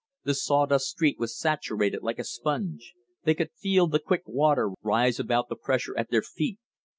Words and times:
The 0.23 0.33
saw 0.33 0.65
dust 0.65 0.87
street 0.87 1.19
was 1.19 1.37
saturated 1.37 2.01
like 2.01 2.17
a 2.17 2.23
sponge. 2.23 2.95
They 3.23 3.35
could 3.35 3.51
feel 3.51 3.85
the 3.85 3.99
quick 3.99 4.23
water 4.25 4.71
rise 4.81 5.19
about 5.19 5.47
the 5.47 5.55
pressure 5.55 5.95
at 5.95 6.09
their 6.09 6.23
feet. 6.23 6.57